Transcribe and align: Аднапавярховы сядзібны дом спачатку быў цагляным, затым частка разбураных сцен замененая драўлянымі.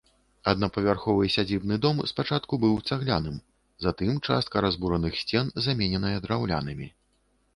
Аднапавярховы 0.51 1.25
сядзібны 1.33 1.75
дом 1.83 1.99
спачатку 2.11 2.53
быў 2.63 2.73
цагляным, 2.95 3.37
затым 3.85 4.13
частка 4.27 4.55
разбураных 4.67 5.13
сцен 5.25 5.53
замененая 5.67 6.15
драўлянымі. 6.27 6.87